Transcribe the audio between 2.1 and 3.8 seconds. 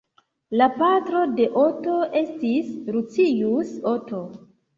estis Lucius